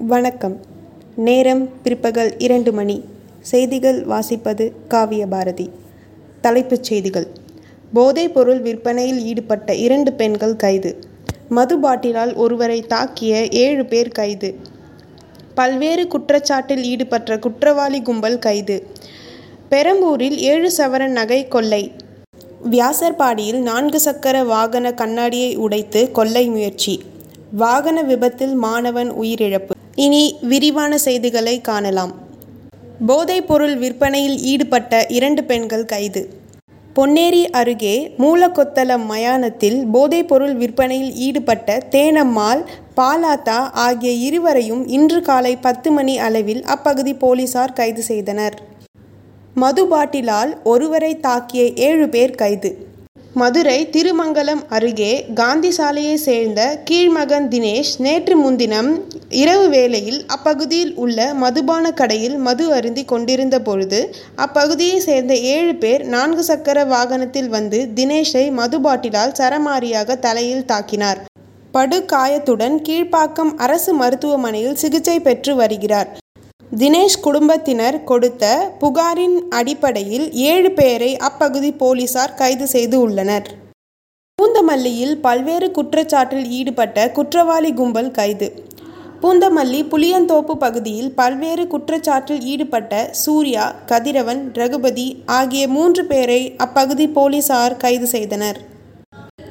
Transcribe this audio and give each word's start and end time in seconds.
வணக்கம். 0.00 0.60
நேரம் 1.16 1.68
பிற்பகல் 1.82 2.34
இரண்டு 2.38 2.72
மணி. 2.72 3.04
செய்திகள் 3.40 4.06
வாசிப்பது 4.06 4.72
காவிய 4.88 5.26
பாரதி 5.26 5.70
தலைப்புச் 6.40 6.82
செய்திகள். 6.82 7.26
போதைப்பொருள் 7.94 8.60
விற்பனையில் 8.60 9.24
ஈடுபட்ட 9.24 9.74
இரண்டு 9.74 10.12
பெண்கள் 10.12 10.56
கைது. 10.56 11.00
மது 11.48 11.80
பாட்டிலால் 11.80 12.34
ஒருவரை 12.34 12.84
தாக்கிய 12.88 13.48
ஏழு 13.50 13.86
பேர் 13.86 14.08
கைது. 14.08 14.54
பல்வேறு 15.54 16.04
குற்றச்சாட்டில் 16.04 16.82
ஈடுபட்ட 16.82 17.38
குற்றவாளி 17.38 18.02
கும்பல் 18.02 18.38
கைது. 18.38 18.86
பெரம்பூரில் 19.68 20.38
ஏழு 20.38 20.70
சவரன் 20.76 21.12
நகை 21.12 21.48
கொள்ளை. 21.48 21.92
வியாசர்பாடியில் 22.70 23.58
நான்கு 23.58 24.00
சக்கர 24.00 24.44
வாகன 24.44 24.94
கண்ணாடியை 24.94 25.56
உடைத்து 25.56 26.10
கொள்ளை 26.12 26.48
முயற்சி. 26.48 27.00
வாகன 27.52 28.02
விபத்தில் 28.02 28.54
மாணவன் 28.54 29.12
உயிரிழப்பு. 29.12 29.77
இனி 30.02 30.24
விரிவான 30.50 30.92
செய்திகளை 31.04 31.54
காணலாம். 31.60 32.12
போதைப்பொருள் 33.08 33.76
விற்பனையில் 33.78 34.36
ஈடுபட்ட 34.50 34.92
இரண்டு 35.16 35.42
பெண்கள் 35.44 35.84
கைது. 35.84 36.22
பொன்னேரி 36.96 37.42
அருகே 37.60 37.94
மூலக்கொத்தளம் 38.18 39.04
மயானத்தில் 39.10 39.78
போதைப்பொருள் 39.94 40.54
விற்பனையில் 40.54 41.12
ஈடுபட்ட 41.26 41.78
தேனம்மாள் 41.90 42.62
பாலாத்தா 42.96 43.58
ஆகிய 43.86 44.12
இருவரையும் 44.28 44.82
இன்று 44.88 45.20
காலை 45.22 45.56
பத்து 45.66 45.90
மணி 45.90 46.14
அளவில் 46.18 46.62
அப்பகுதி 46.74 47.14
போலீசார் 47.14 47.76
கைது 47.80 48.02
செய்தனர். 48.02 48.56
மது 49.54 49.84
பாட்டிலால் 49.92 50.52
ஒருவரை 50.62 51.12
தாக்கிய 51.26 51.64
ஏழு 51.88 52.08
பேர் 52.08 52.34
கைது. 52.34 52.70
மதுரை 53.40 53.78
திருமங்கலம் 53.94 54.60
அருகே 54.68 55.10
காந்தி 55.34 55.70
சாலையை 55.70 56.14
சேர்ந்த 56.16 56.60
கீழ்மகன் 56.84 57.48
தினேஷ் 57.48 57.90
நேற்று 57.96 58.34
முன்தினம் 58.36 58.88
இரவு 59.40 59.66
வேளையில் 59.68 60.20
அப்பகுதியில் 60.26 60.92
உள்ள 60.94 61.26
மதுபான 61.34 61.90
கடையில் 61.92 62.36
மது 62.38 62.66
அருந்தி 62.72 63.04
கொண்டிருந்த 63.04 63.56
பொழுது 63.60 64.00
அப்பகுதியை 64.36 64.98
சேர்ந்த 64.98 65.34
ஏழு 65.54 65.74
பேர் 65.74 66.04
நான்கு 66.06 66.44
சக்கர 66.44 66.84
வாகனத்தில் 66.84 67.48
வந்து 67.48 67.80
தினேஷை 67.94 68.44
மது 68.60 68.80
பாட்டிலால் 68.86 69.36
சரமாரியாக 69.40 70.18
தலையில் 70.18 70.68
தாக்கினார். 70.72 71.20
படுகாயத்துடன் 71.74 72.78
கீழ்ப்பாக்கம் 72.88 73.52
அரசு 73.66 73.92
மருத்துவமனையில் 73.94 74.80
சிகிச்சை 74.84 75.18
பெற்று 75.20 75.54
வருகிறார். 75.54 76.08
தினேஷ் 76.76 77.20
குடும்பத்தினர் 77.20 78.04
கொடுத்த 78.04 78.44
புகாரின் 78.80 79.36
அடிப்படையில் 79.48 80.32
ஏழு 80.32 80.70
பேரை 80.70 81.16
அப்பகுதி 81.16 81.70
போலீசார் 81.72 82.34
கைது 82.34 82.66
செய்து 82.66 83.00
உள்ளனர். 83.00 83.48
பூந்தமல்லியில் 84.38 85.14
பல்வேறு 85.20 85.68
குற்றச்சாட்டில் 85.70 86.46
ஈடுபட்ட 86.58 87.06
குற்றவாளி 87.10 87.72
கும்பல் 87.72 88.10
கைது. 88.10 88.48
பூந்தமல்லி 89.22 89.80
புளியந்தோப்பு 89.92 90.56
பகுதியில் 90.58 91.10
பல்வேறு 91.12 91.66
குற்றச்சாட்டில் 91.66 92.44
ஈடுபட்ட 92.44 93.10
சூர்யா 93.12 93.74
கதிரவன் 93.86 94.52
ரகுபதி 94.52 95.24
ஆகிய 95.26 95.68
மூன்று 95.68 96.04
பேரை 96.06 96.56
அப்பகுதி 96.56 97.08
போலீசார் 97.08 97.76
கைது 97.76 98.06
செய்தனர். 98.06 98.60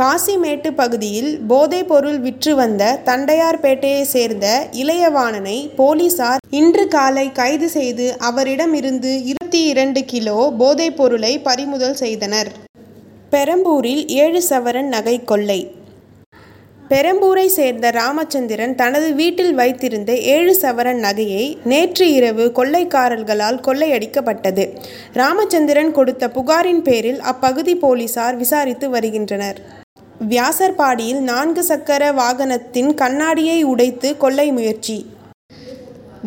காசிமேட்டு 0.00 0.70
பகுதியில் 0.74 1.40
போதைப்பொருள் 1.48 2.20
விற்று 2.20 2.54
வந்த 2.54 3.00
தண்டையார்பேட்டையை 3.04 4.02
சேர்ந்த 4.02 4.46
இளையவாணனை 4.72 5.74
போலீசார் 5.76 6.38
இன்று 6.50 6.88
காலை 6.88 7.32
கைது 7.32 7.68
செய்து 7.68 8.06
அவரிடமிருந்து 8.18 9.24
இருபத்தி 9.24 9.60
இரண்டு 9.64 10.04
கிலோ 10.04 10.52
போதைப்பொருளை 10.58 11.42
பறிமுதல் 11.42 11.94
செய்தனர். 11.94 12.50
பெரம்பூரில் 13.30 14.08
ஏழு 14.08 14.42
சவரன் 14.48 14.88
நகை 14.88 15.24
கொள்ளை. 15.24 15.60
பெரம்பூரை 16.88 17.46
சேர்ந்த 17.46 17.90
ராமச்சந்திரன் 17.90 18.74
தனது 18.74 19.14
வீட்டில் 19.14 19.54
வைத்திருந்த 19.54 20.16
ஏழு 20.16 20.54
சவரன் 20.60 21.00
நகையை 21.06 21.44
நேற்று 21.64 22.12
இரவு 22.12 22.46
கொள்ளைக்காரர்களால் 22.54 23.60
கொள்ளையடிக்கப்பட்டது. 23.66 24.64
ராமச்சந்திரன் 25.12 25.92
கொடுத்த 25.92 26.28
புகாரின் 26.28 26.82
பேரில் 26.82 27.20
அப்பகுதி 27.20 27.76
போலீசார் 27.76 28.36
விசாரித்து 28.36 28.90
வருகின்றனர். 28.90 29.60
வியாசர்பாடியில் 30.28 31.20
நான்கு 31.20 31.64
சக்கர 31.64 32.12
வாகனத்தின் 32.12 32.94
கண்ணாடியை 32.94 33.62
உடைத்து 33.62 34.16
கொள்ளை 34.16 34.52
முயற்சி. 34.52 35.06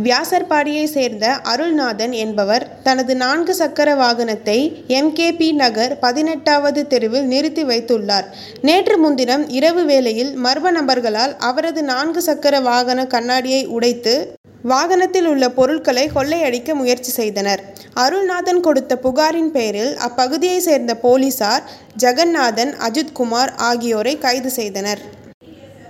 வியாசர்பாடியை 0.03 0.83
சேர்ந்த 0.83 1.39
அருள்நாதன் 1.43 2.11
என்பவர் 2.11 2.79
தனது 2.83 3.15
நான்கு 3.15 3.55
சக்கர 3.55 3.95
வாகனத்தை 3.95 4.85
எம்கேபி 4.87 5.51
நகர் 5.51 5.99
பதினெட்டாவது 5.99 6.87
தெருவில் 6.87 7.25
நிறுத்தி 7.25 7.63
வைத்துள்ளார். 7.63 8.23
நேற்று 8.61 8.97
முன்தினம் 8.97 9.49
இரவு 9.49 9.85
வேளையில் 9.85 10.37
மர்ம 10.43 10.71
நபர்களால் 10.71 11.37
அவரது 11.37 11.83
நான்கு 11.83 12.21
சக்கர 12.21 12.59
வாகன 12.59 13.05
கண்ணாடியை 13.05 13.65
உடைத்து 13.65 14.35
வாகனத்தில் 14.63 15.27
உள்ள 15.27 15.45
பொருட்களை 15.49 16.09
கொள்ளையடிக்க 16.15 16.75
முயற்சி 16.75 17.11
செய்தனர். 17.11 17.61
அருள்நாதன் 17.93 18.59
கொடுத்த 18.59 18.93
புகாரின் 18.97 19.51
பேரில் 19.51 19.97
அப்பகுதியை 19.97 20.57
சேர்ந்த 20.57 20.93
போலீசார் 20.95 21.63
ஜெகநாதன் 21.97 22.71
அஜித்குமார் 22.87 23.51
ஆகியோரை 23.69 24.17
கைது 24.17 24.51
செய்தனர். 24.51 25.01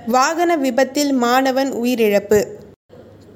வாகன 0.08 0.58
விபத்தில் 0.58 1.14
மாணவன் 1.14 1.72
உயிரிழப்பு. 1.84 2.42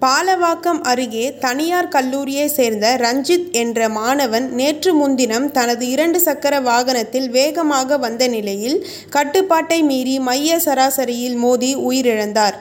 பாலவாக்கம் 0.02 0.81
அருகே 0.81 1.24
தனியார் 1.40 1.88
கல்லூரியை 1.88 2.47
சேர்ந்த 2.47 2.96
ரஞ்சித் 2.97 3.47
என்ற 3.52 3.90
மாணவன் 3.90 4.47
நேற்று 4.52 4.94
முன்தினம் 4.94 5.47
தனது 5.52 5.90
இரண்டு 5.90 6.20
சக்கர 6.20 6.59
வாகனத்தில் 6.59 7.30
வேகமாக 7.30 7.97
வந்த 7.97 8.28
நிலையில் 8.28 8.78
கட்டுப்பாட்டை 9.09 9.84
மீறி 9.84 10.20
மைய 10.20 10.59
சராசரியில் 10.66 11.36
மோதி 11.36 11.76
உயிரிழந்தார். 11.76 12.58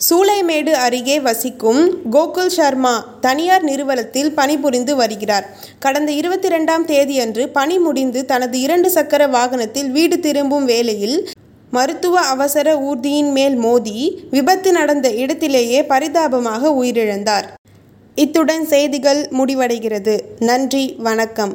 சூளைமேடு 0.00 0.72
அருகே 0.84 1.16
வசிக்கும் 1.20 1.80
கோகுல் 2.10 2.52
சர்மா 2.56 2.92
தனியார் 3.20 3.62
நிறுவனத்தில் 3.62 4.30
பணிபுரிந்து 4.34 4.96
வருகிறார். 4.96 5.46
கடந்த 5.78 6.12
இருபத்தி 6.12 6.48
ரெண்டாம் 6.48 6.84
தேதியன்று 6.84 7.44
பணி 7.46 7.78
முடிந்து 7.78 8.20
தனது 8.24 8.60
இரண்டு 8.60 8.90
சக்கர 8.90 9.26
வாகனத்தில் 9.26 9.90
வீடு 9.90 10.18
திரும்பும் 10.20 10.64
வேளையில் 10.64 11.18
மருத்துவ 11.70 12.20
அவசர 12.34 12.74
ஊர்தியின் 12.88 13.32
மேல் 13.32 13.56
மோதி 13.56 13.98
விபத்து 14.30 14.72
நடந்த 14.72 15.10
இடத்திலேயே 15.10 15.82
பரிதாபமாக 15.84 16.72
உயிரிழந்தார். 16.82 17.46
இத்துடன் 18.14 18.66
செய்திகள் 18.66 19.22
முடிவடைகிறது. 19.30 20.16
நன்றி 20.38 20.84
வணக்கம். 20.98 21.54